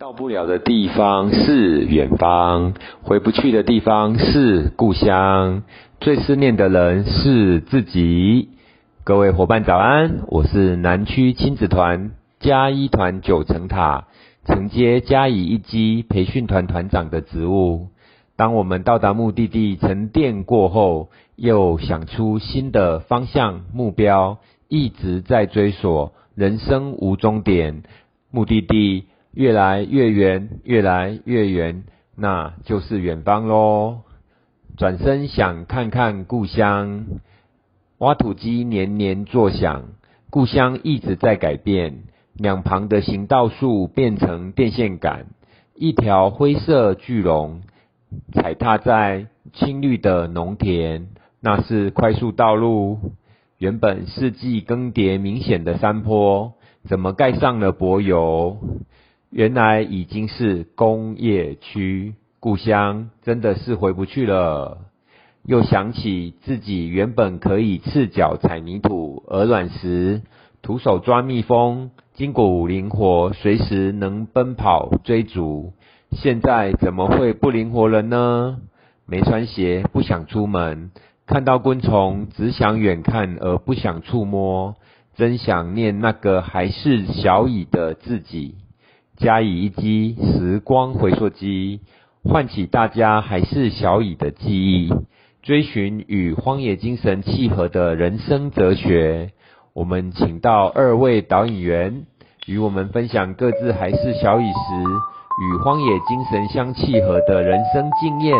[0.00, 2.72] 到不了的地方是远方，
[3.02, 5.62] 回不去的地方是故乡，
[6.00, 8.48] 最思念的人是自己。
[9.04, 14.06] 各位伙伴早安，我是南区亲子团嘉一团九层塔
[14.46, 17.88] 承接嘉义一基培训团团长的职务。
[18.36, 27.82] 当我们到达目的地沉淀过后，又想出新的方向目标，一直在追索，人生无终点，
[28.30, 29.04] 目的地。
[29.32, 31.84] 越来越远，越来越远，
[32.16, 34.00] 那就是远方喽。
[34.76, 37.06] 转身想看看故乡，
[37.98, 39.90] 挖土机年年作响，
[40.30, 42.04] 故乡一直在改变。
[42.34, 45.26] 两旁的行道树变成电线杆，
[45.74, 47.60] 一条灰色巨龙
[48.32, 51.08] 踩踏在青绿的农田，
[51.40, 52.98] 那是快速道路。
[53.58, 56.54] 原本四季更迭明显的山坡，
[56.88, 58.56] 怎么盖上了柏油？
[59.30, 64.78] 原来已经是工业区，故乡真的是回不去了。
[65.44, 70.22] 又想起自己原本可以赤脚踩泥土、鹅卵石，
[70.62, 75.74] 徒手抓蜜蜂，筋骨灵活，随时能奔跑追逐。
[76.10, 78.58] 现在怎么会不灵活了呢？
[79.06, 80.90] 没穿鞋，不想出门，
[81.24, 84.74] 看到昆虫只想远看而不想触摸，
[85.14, 88.56] 真想念那个还是小蚁的自己。
[89.20, 91.80] 加以一机时光回溯机，
[92.24, 94.90] 唤起大家还是小乙的记忆，
[95.42, 99.32] 追寻与荒野精神契合的人生哲学。
[99.74, 102.06] 我们请到二位导演员，
[102.46, 104.52] 与我们分享各自还是小乙时
[105.42, 108.34] 与荒野精神相契合的人生经验。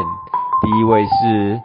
[0.63, 1.61] 第一位是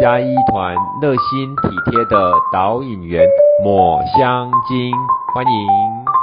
[0.00, 3.24] 加一团热心体贴的导演员
[3.62, 4.92] 抹香鲸，
[5.32, 6.17] 欢迎。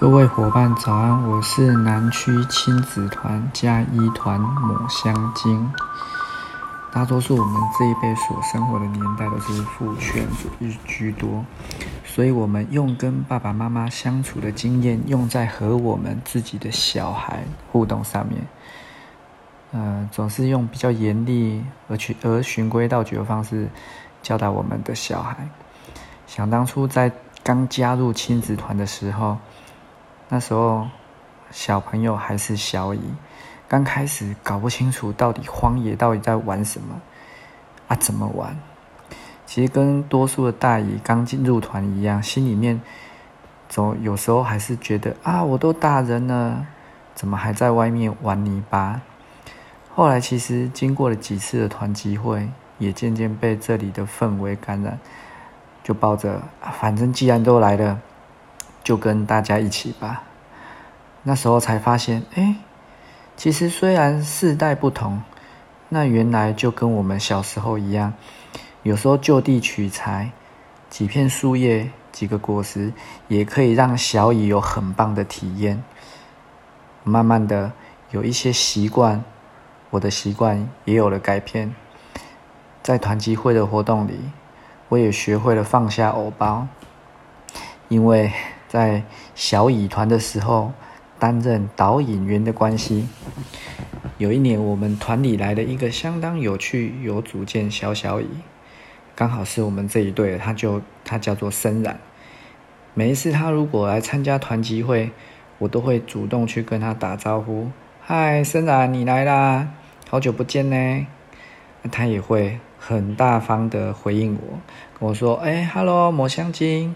[0.00, 5.70] 各位伙伴早安，我是南区亲子团加一团抹香鲸。
[6.90, 11.44] 大多数我们这一辈所生活的年代都是父权主义居多，
[12.02, 18.40] 所以我们用跟爸爸妈妈相处的经验用在和我们自己的小孩互动上面，
[19.72, 23.68] 呃，总是用比较严厉而去而循规蹈矩的方式
[24.22, 25.46] 教导我们的小孩。
[26.26, 27.12] 想当初在
[27.44, 29.36] 刚加入亲子团的时候。
[30.32, 30.86] 那时候
[31.50, 33.00] 小朋友还是小姨，
[33.66, 37.00] 刚开始搞不清楚到底荒野到底在玩什么
[37.88, 37.96] 啊？
[37.96, 38.56] 怎么玩？
[39.44, 42.80] 其实跟多数的大姨刚进入团一样，心里面
[43.68, 46.64] 总有时候还是觉得啊，我都大人了，
[47.12, 49.00] 怎么还在外面玩泥巴？
[49.92, 52.48] 后来其实经过了几次的团集会，
[52.78, 54.96] 也渐渐被这里的氛围感染，
[55.82, 56.40] 就抱着
[56.78, 58.00] 反正既然都来了。
[58.90, 60.24] 就跟大家一起吧。
[61.22, 62.56] 那时候才发现，哎，
[63.36, 65.22] 其实虽然世代不同，
[65.90, 68.12] 那原来就跟我们小时候一样，
[68.82, 70.32] 有时候就地取材，
[70.88, 72.92] 几片树叶、几个果实，
[73.28, 75.80] 也可以让小乙有很棒的体验。
[77.04, 77.70] 慢慢的，
[78.10, 79.22] 有一些习惯，
[79.90, 81.72] 我的习惯也有了改变。
[82.82, 84.18] 在团集会的活动里，
[84.88, 86.66] 我也学会了放下偶包，
[87.86, 88.32] 因为。
[88.70, 89.02] 在
[89.34, 90.72] 小乙团的时候，
[91.18, 93.08] 担任导引员的关系。
[94.16, 98.28] 有一年，我们团里来了一个相当有趣、有主见小小乙，
[99.16, 101.98] 刚好是我们这一队，他就他叫做森染。
[102.94, 105.10] 每一次他如果来参加团集会，
[105.58, 109.66] 我都会主动去跟他打招呼：“嗨，森染，你来啦，
[110.08, 111.06] 好久不见呢。”
[111.90, 114.60] 他也会很大方的回应我，
[114.96, 116.94] 跟我说：“哎，Hello，抹香鲸。”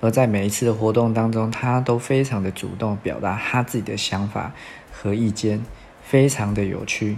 [0.00, 4.52] 而在每一次的活动当中，他都非常的主动表达他自己的想法
[4.92, 5.64] 和意见，
[6.02, 7.16] 非常的有趣。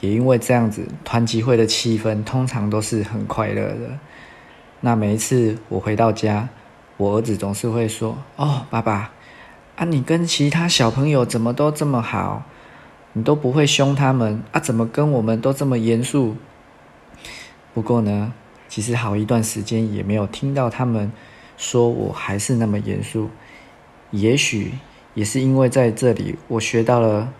[0.00, 3.98] 也因为这样子，团集会的气氛通常都是很快乐的。
[4.80, 6.48] 那每一次我回到家，
[6.96, 9.12] 我儿子总是会说：“哦，爸爸，
[9.76, 12.42] 啊，你跟其他小朋友怎么都这么好？
[13.12, 14.58] 你都不会凶他们啊？
[14.58, 16.34] 怎么跟我们都这么严肃？”
[17.72, 18.32] 不过呢，
[18.68, 21.12] 其实好一段时间也没有听到他们。
[21.56, 23.30] 说我还是那么严肃，
[24.10, 24.74] 也许
[25.14, 27.32] 也是因为在这里，我学到了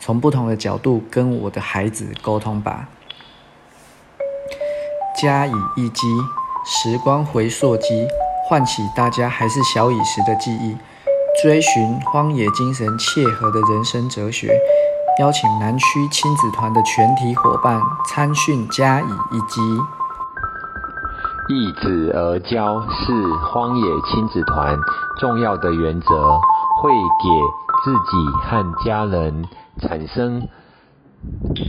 [0.00, 2.88] 从不同的角度跟我的孩子沟通吧。
[5.20, 6.06] 加以一击，
[6.64, 8.06] 时光回溯机，
[8.48, 10.76] 唤起大家还是小乙时的记忆，
[11.42, 14.58] 追寻荒野精神切合的人生哲学。
[15.18, 19.60] 邀请南区亲子团的全体伙伴参训加以一击。
[21.48, 24.76] 一子而教是荒野亲子团
[25.20, 26.40] 重要的原则，
[26.82, 27.28] 会给
[27.84, 29.44] 自己和家人
[29.78, 30.48] 产生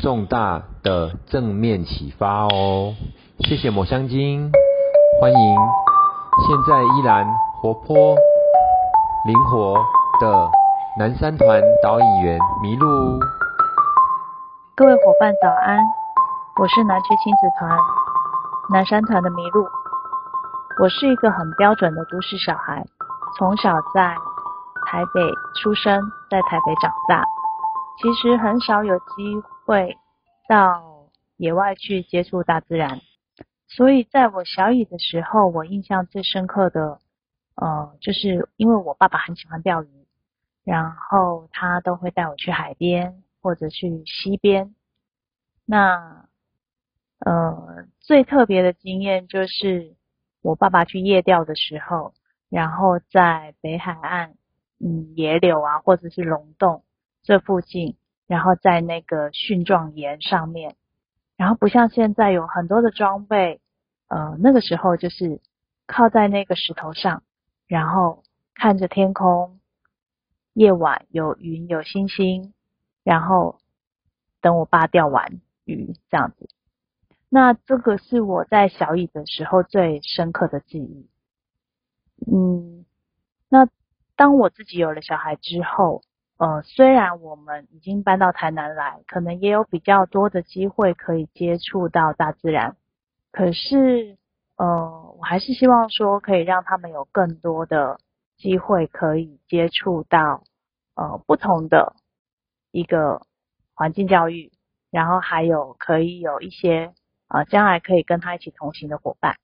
[0.02, 2.96] 重大的正面启发哦。
[3.42, 4.52] 谢谢抹香鲸，
[5.22, 5.56] 欢迎
[6.48, 7.28] 现在依然
[7.62, 8.16] 活泼
[9.28, 9.76] 灵活
[10.20, 10.50] 的
[10.98, 13.20] 南山团导引员麋鹿。
[14.76, 15.78] 各位伙伴早安，
[16.60, 17.70] 我是南区亲子团
[18.70, 19.68] 南山团的麋鹿。
[20.80, 22.86] 我是一个很标准的都市小孩，
[23.38, 24.16] 从小在
[24.86, 25.22] 台北
[25.56, 27.24] 出生，在台北长大，
[28.02, 29.98] 其实很少有机会
[30.50, 33.02] 到野外去接触大自然。
[33.68, 37.00] 所以在我小乙的时候，我印象最深刻的，
[37.56, 39.90] 呃，就是因为我爸爸很喜欢钓鱼，
[40.64, 43.24] 然后他都会带我去海边。
[43.40, 44.76] 或者去溪边，
[45.66, 46.26] 那
[47.20, 49.96] 呃最特别的经验就是
[50.42, 52.14] 我爸爸去夜钓的时候，
[52.50, 54.36] 然后在北海岸，
[54.80, 56.84] 嗯野柳啊或者是龙洞
[57.24, 57.98] 这附近，
[58.28, 60.76] 然后在那个蕈状岩上面，
[61.36, 63.62] 然后不像现在有很多的装备，
[64.08, 65.42] 呃那个时候就是
[65.86, 67.24] 靠在那个石头上，
[67.68, 68.24] 然后
[68.54, 69.60] 看着天空，
[70.54, 72.54] 夜晚有云有星星。
[73.04, 73.62] 然后
[74.42, 76.50] 等我爸钓完鱼这样子，
[77.30, 81.10] 那这个是我在小乙的时候最深刻的记忆。
[82.32, 82.86] 嗯，
[83.50, 83.68] 那
[84.16, 86.02] 当我自己有了小孩之后，
[86.38, 92.76] 呃，虽然我们已经搬到台南来，可能也有比较多的机会可以接触到大自然，
[93.32, 94.18] 可是
[94.56, 98.00] 呃，我还是希望说可以让他们有更多的
[98.38, 100.44] 机会可以接触到
[100.96, 101.96] 呃不同的。
[102.72, 103.26] 一个
[103.74, 104.52] 环境教育，
[104.92, 106.94] 然后还有可以有一些
[107.28, 109.38] 啊将来可以跟他一起同行的伙伴，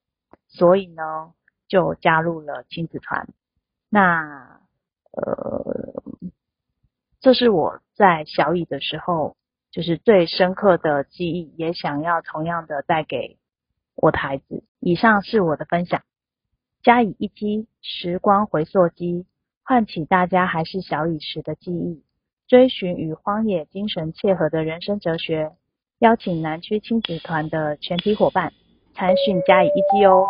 [0.48, 1.34] 所以呢
[1.68, 3.28] 就加入了亲子团。
[3.90, 4.60] 那
[5.12, 6.04] 呃
[7.22, 9.38] 这是我在小乙的时候
[9.72, 13.38] 就是最深刻的记忆，也想要同样的带给
[13.96, 14.64] 我的孩子。
[14.80, 16.04] 以上是我的分享，
[16.84, 19.26] 加以一击时光回溯机，
[19.64, 22.04] 唤起大家还是小乙时的记忆。
[22.46, 25.54] 追寻与荒野精神切合的人生哲学，
[26.00, 28.51] 邀请南区亲子团的全体伙伴
[28.94, 30.25] 参训加以一击哦。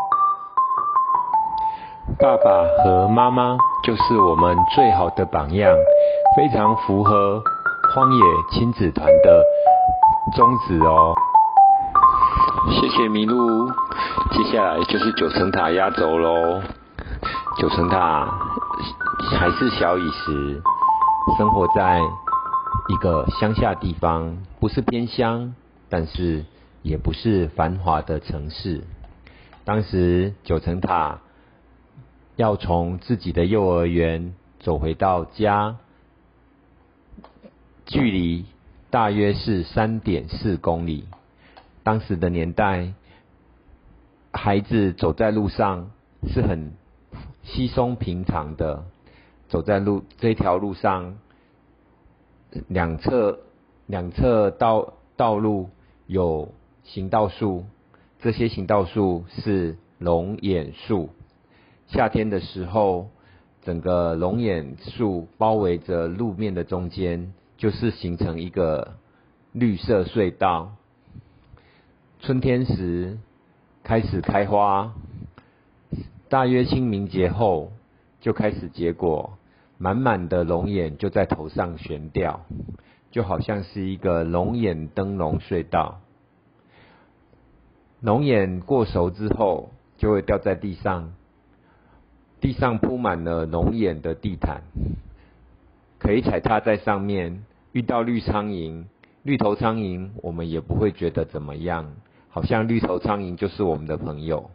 [2.19, 5.75] 爸爸和妈妈就是我们最好的榜样，
[6.35, 7.41] 非常符合
[7.93, 9.43] 荒野亲子团的
[10.35, 11.15] 宗旨哦。
[12.69, 13.67] 谢谢麋鹿，
[14.31, 16.61] 接下来就是九层塔压轴喽。
[17.57, 18.27] 九层塔
[19.39, 20.61] 还是小乙时。
[21.37, 22.01] 生活在
[22.89, 25.55] 一个乡下地方，不是偏乡，
[25.87, 26.43] 但是
[26.81, 28.83] 也不是繁华的城市。
[29.63, 31.21] 当时九层塔
[32.35, 35.77] 要从自己的幼儿园走回到家，
[37.85, 38.45] 距离
[38.89, 41.05] 大约是三点四公里。
[41.83, 42.93] 当时的年代，
[44.33, 45.91] 孩子走在路上
[46.27, 46.73] 是很
[47.43, 48.83] 稀松平常的。
[49.47, 51.17] 走在路这条路上，
[52.67, 53.39] 两侧
[53.87, 55.69] 两侧道道路
[56.07, 56.49] 有
[56.83, 57.65] 行道树，
[58.19, 61.09] 这些行道树是龙眼树。
[61.87, 63.09] 夏天的时候，
[63.63, 68.93] 整个龙眼树包围着路面的中间，就是形成一个
[69.51, 70.71] 绿色隧道。
[72.19, 73.17] 春天时
[73.83, 74.93] 开始开花，
[76.29, 77.71] 大约清明节后
[78.21, 79.37] 就开始结果。
[79.77, 82.41] 满满的龙眼就在头上悬吊，
[83.11, 85.99] 就好像是一个龙眼灯笼隧道。
[87.99, 91.13] 龙眼过熟之后，就会掉在地上，
[92.39, 94.61] 地上铺满了龙眼的地毯，
[95.99, 97.43] 可以踩踏在上面。
[97.71, 98.85] 遇到绿苍蝇、
[99.23, 101.95] 绿头苍蝇，我们也不会觉得怎么样，
[102.29, 104.51] 好像绿头苍蝇就是我们的朋友。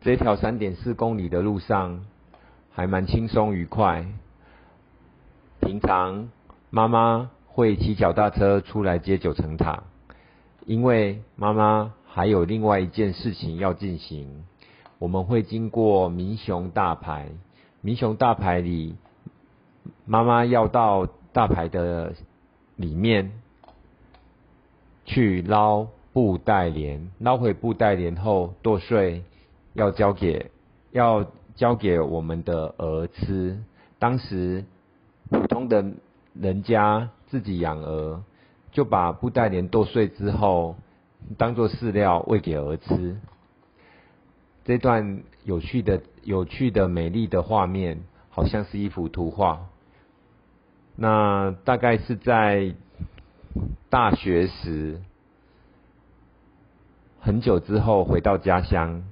[0.00, 2.06] 这条三点四公里的路上。
[2.76, 4.04] 还蛮轻松愉快。
[5.60, 6.28] 平常
[6.68, 9.84] 妈妈会骑脚踏车出来接九层塔，
[10.66, 14.44] 因为妈妈还有另外一件事情要进行。
[14.98, 17.30] 我们会经过民雄大排，
[17.80, 18.94] 民雄大排里，
[20.04, 22.12] 妈妈要到大排的
[22.76, 23.32] 里面
[25.06, 29.22] 去捞布袋莲，捞回布袋莲后剁碎，
[29.72, 30.50] 要交给
[30.90, 31.26] 要
[31.56, 33.58] 交给我们的鹅吃。
[33.98, 34.64] 当时
[35.30, 35.84] 普通的
[36.34, 38.22] 人家自己养鹅，
[38.70, 40.76] 就把布袋莲剁碎之后，
[41.36, 43.18] 当做饲料喂给鹅吃。
[44.64, 49.66] 这段有趣的、有趣的、美丽的画面，好像是一幅图画。
[50.96, 52.74] 那大概是在
[53.88, 55.00] 大学时，
[57.20, 59.04] 很久之后回到家乡，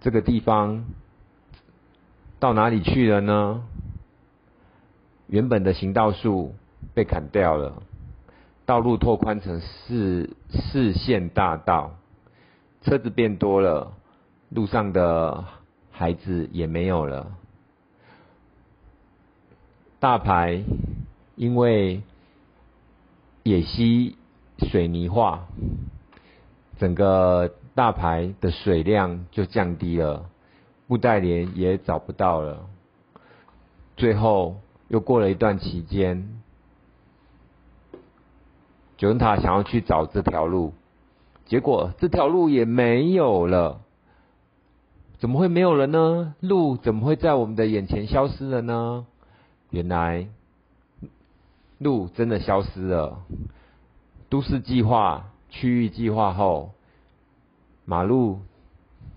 [0.00, 0.84] 这个地方
[2.38, 3.62] 到哪里去了呢？
[5.26, 6.54] 原本的行道树
[6.94, 7.82] 被砍掉了，
[8.64, 11.96] 道路拓宽成四四线大道。
[12.82, 13.92] 车子变多了，
[14.50, 15.44] 路上的
[15.90, 17.34] 孩子也没有了。
[19.98, 20.62] 大排
[21.34, 22.02] 因为
[23.42, 24.16] 野溪
[24.58, 25.48] 水泥化，
[26.78, 30.28] 整个大排的水量就降低了，
[30.88, 32.66] 布袋莲也找不到了。
[33.96, 34.56] 最后
[34.88, 36.40] 又过了一段期间，
[38.96, 40.74] 九恩塔想要去找这条路。
[41.46, 43.80] 结果这条路也没有了，
[45.20, 46.34] 怎么会没有了呢？
[46.40, 49.06] 路怎么会在我们的眼前消失了呢？
[49.70, 50.26] 原来
[51.78, 53.20] 路真的消失了。
[54.28, 56.72] 都市计划、区域计划后，
[57.88, 58.40] 马路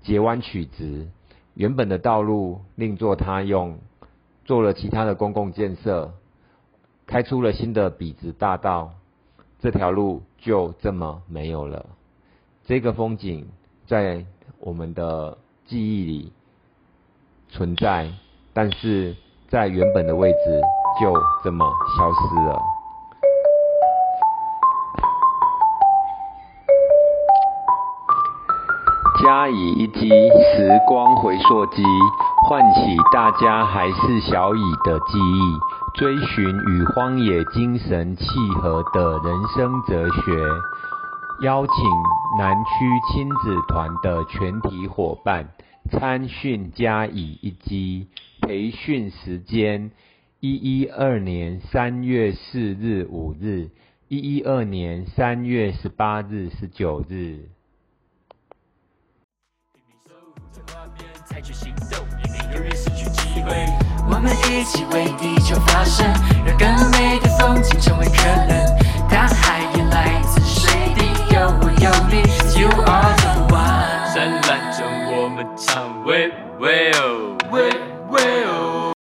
[0.02, 1.10] 截弯曲直，
[1.56, 3.78] 原本的道路另作他用，
[4.46, 6.14] 做了其他的公共建设，
[7.06, 8.94] 开出了新的笔直大道，
[9.60, 11.86] 这条路就这么没有了。
[12.64, 13.50] 这个风景
[13.88, 14.26] 在
[14.58, 16.32] 我们的记忆里
[17.50, 18.10] 存在，
[18.54, 19.18] 但是
[19.50, 20.62] 在原本的位置
[20.98, 21.14] 就
[21.44, 22.58] 这么消失了。
[29.32, 31.82] 加以一击时光回溯机，
[32.50, 38.26] 唤起大家还是小乙的记忆，追寻与荒野精神契
[38.62, 40.38] 合的人生哲学。
[41.46, 41.74] 邀请
[42.38, 42.70] 南区
[43.14, 45.48] 亲子团的全体伙伴
[45.90, 48.08] 参训加以一击，
[48.42, 49.92] 培训时间：
[50.42, 53.70] 一一二年三月四日、五日；
[54.10, 57.48] 一一二年三月十八日、十九日。
[61.42, 63.66] 一起行动，也宁愿失去机会
[64.08, 66.06] 我们一起为地球发声，
[66.46, 68.78] 让更美的风景成为可能。
[69.10, 71.02] 大海也来自水滴。
[71.34, 72.22] 有我有你
[72.62, 74.14] ，You are the one。
[74.14, 78.81] 灿烂着我们唱，喂喂哦。